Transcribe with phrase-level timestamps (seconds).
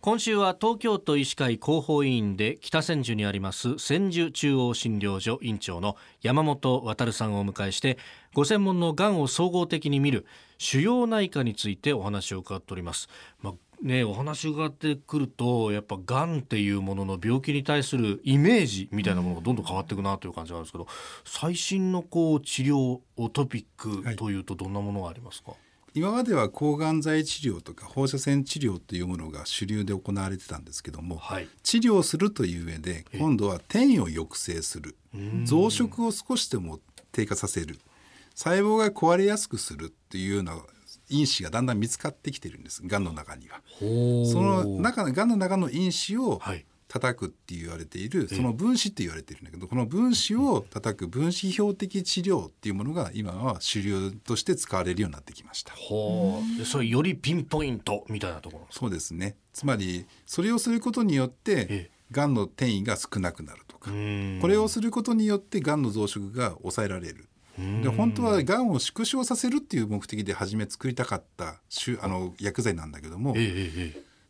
[0.00, 7.98] 今週は東京都医師会広報委員で北千住にあります千住中央診療所院長の山本渉さんをお迎えして
[8.32, 10.24] ご専門のがんを総合的に見る
[10.56, 13.08] 腫瘍内科についてお話を伺っております、
[13.42, 20.86] まあね、お話伺ってくるとやっぱがんっていうものの病気に対するイメージみたいなものがどんどん変わっていくなという感じなんですけど
[21.24, 23.00] 最新のこう治療
[23.32, 25.67] トピックというとどんなものがありますか、はい
[25.98, 34.94] 今までは抗がん剤治療とか放射線治療というものが主流で行われてたんですけども、はい、治療するという上で今度は転移を抑制する。
[35.44, 36.78] 増殖を少しでも
[37.10, 37.80] 低下させる。
[38.36, 40.56] 細胞が壊れやすくするっていうような
[41.08, 42.86] 因子がだんだん見つかってきてるんです。
[42.86, 43.60] がんの中には。
[43.80, 43.84] そ
[44.40, 55.74] の中がんの中の因子を、はい叩くって言われているその分子って言われているんだけどこの分子を叩く分子標的治療っていうものが今は主流として使われるようになってきました。
[55.74, 56.64] ほう。
[56.64, 59.36] それよりピンポイントみたいなところそうですね。
[59.52, 63.90] つまりそれをすることによってがんの転移が少なくなるとか
[64.40, 67.28] これをすることによってがんの増殖が抑えられる。
[67.82, 71.56] で本当はがんを縮小させるっていう目的で初め作りたかった
[72.00, 73.34] あの薬剤なんだけども、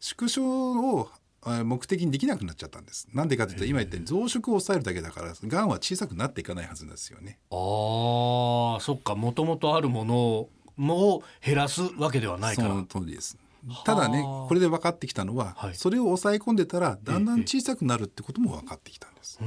[0.01, 1.11] 縮小を
[1.44, 3.08] 目的にできなくなっちゃったんです。
[3.12, 7.39] なんでかというと今言ったように増殖を抑えるだけだからがんは小さくなっていかないはずですよね。
[7.50, 12.69] ああそっかもともとあるものも減らすわけではないから。
[12.69, 13.36] その通りです。
[13.84, 19.39] ただねこれで分かってきたのは、はい、それを抑え込んでたらだんだん小さくなるってことも分かってきたんです。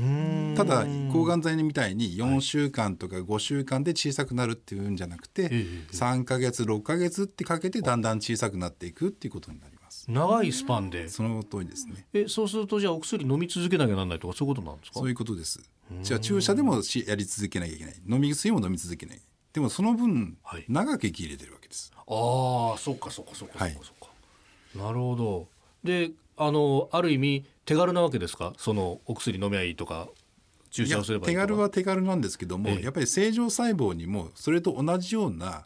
[0.56, 5.52] ただ抗がん剤みたいに4週間とか5週間で小さくなるっていうんじゃなくて、はい、
[5.92, 9.81] 3か月6か月ってかけてだんだん小さくなっていくっていうことになります。
[10.08, 11.10] 長いスパンで。
[11.10, 12.06] その通りですね。
[12.14, 15.00] えそうするとじゃあお薬飲み続けなきゃならないとかそういうことなんですか？
[15.00, 15.62] そういうことです。
[16.02, 17.96] じゃあ注射でもしやり続けなきゃいけない。
[18.08, 19.20] 飲み薬も飲み続けない。
[19.54, 21.92] でもその分、はい、長く生き入れてるわけです。
[21.96, 24.08] ああそっかそっかそっかそっかそっか、
[24.76, 25.48] なるほど。
[25.84, 28.54] であのある意味手軽なわけですか？
[28.58, 30.08] そのお薬飲めばいいとか
[30.72, 35.66] 注射をすれば手軽は手軽なんですけども、ええ、やっぱり正常細胞にもそれと同じような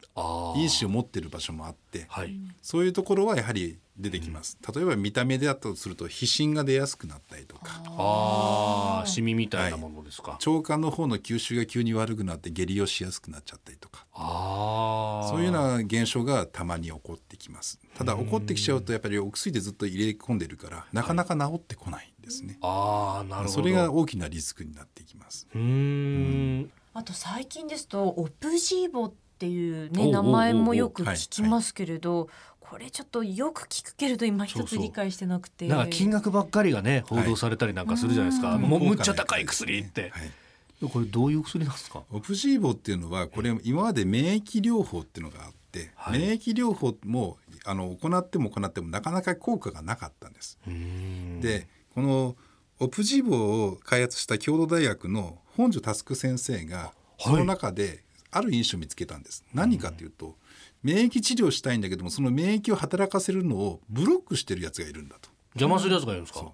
[0.58, 7.82] 因子を持っている場所もあって、はい、そういうところはやはり出てきます、うん、例えば見た目であったとすると皮疹が出やすくなったりとか。
[7.86, 14.06] ああシミみたいなものですか、はい、腸管の方の吸収が急に悪くなって下痢をしやすくなっちゃったりとか。
[14.14, 17.80] あそういうような現象がたまに起こってきます。
[17.98, 22.12] ただ起こってきちゃうとやっぱりお薬でずっと入れ込んでるからなかなか治ってこない。
[22.15, 23.50] んですね、はい、あなるほど。
[23.50, 25.48] それが大きなリスクになっていきます。
[25.56, 26.70] うん。
[26.94, 35.68] あと最近ですとオプジーボっていうね名前もよく聞きますけれど、これちょっとよく聞くけれど今一つ理解してなくて。
[35.68, 42.04] だから金額ばっかりがね報道されたりなんかするじゃないですか、はい、もうむっちゃ高い薬って、はい、これどういう薬なんですか？
[42.12, 50.58] オプジーボっていうのはこれ今まで免疫療法っていうのがあって、はい、免疫療法もあの行っても行ってもなかなか効果がなかったんです。
[50.66, 52.36] でこの
[52.82, 59.46] オプジーボを開発した京都大学の本庶佑先生がその中である印象を見つけたんです。
[59.54, 60.36] 何かというと
[60.84, 65.30] 免疫治療したいんだけどもその免疫を働かせるのをブロックしてるやつがいるんだと。
[65.56, 66.52] 邪魔するやつがいるんですか？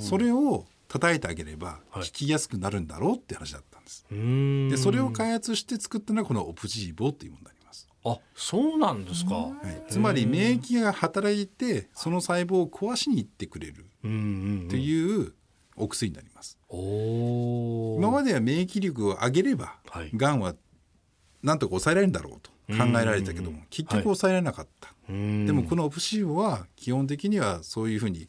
[0.00, 7.88] それを叩いてあげれば効きやすくなるんだろうって話だったんです、はい、でそれを開発して作ったのがこのオプジーボというものになります。
[8.04, 9.54] あそうなんですか、は
[9.88, 15.32] い、つまり免疫が働いてその細胞を壊しにいってくれるっていう
[15.76, 16.58] お薬になります。
[16.70, 20.54] 今までは免疫力を上げれば、はい、がんは
[21.42, 28.28] なんとか抑えられるんだろうと考えられたけども結局抑えられなかった、はい、でもこのオプシーボは基本的にはそういうふうに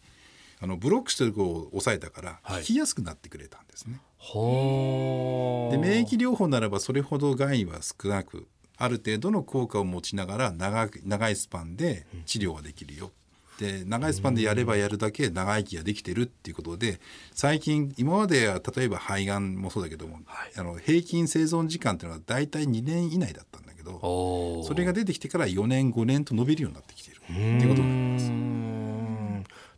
[0.62, 4.00] あのブロックしてる子を抑えたから引きやすくなってくれたんですね。
[4.20, 8.48] はい、で免疫療法ならばそれほど害は少なく
[8.78, 13.12] ある程度の効果を持ちながら長長いスパンで治療ができるよ
[13.60, 17.00] で長いスパンでやればやるだけ長生きができてるっていうことで
[17.34, 28.65] 最近今までは例えば肺がんもそうだけども、はい、あの平均生存時間っていうのは大体2年以内だったんだけどそれが出てきてから4年5年と伸びるようになってきてるっていうことになります。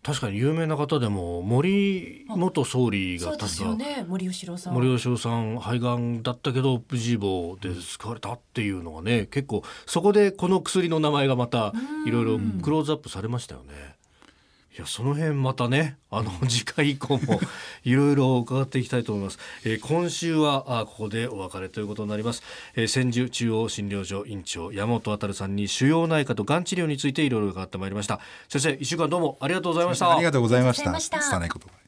[0.08, 4.74] 確かに有名な方でも森元総理が確か、ね、森喜朗さん。
[4.74, 11.74] 森喜朗さん肺がんだったけどプジーボで救われたっていうのがね結構そこでこの薬の名前がまた
[12.06, 13.97] いろいろクローズアップされましたよね。
[14.78, 17.42] いやその辺またねあの 次回以降も
[17.84, 22.44] いろいろ伺っていきたいと思います、えー、今週はあここでお別れということになります、
[22.76, 28.20] えー、千住中央診療所院長山本渉さんに腫瘍内科とがん治療についていろいろ伺ってまいりました。
[28.50, 30.14] 先生一週間どうもありがとうございました。
[30.14, 30.92] ありがとうございました。
[30.92, 31.02] 伝
[31.34, 31.87] えないこと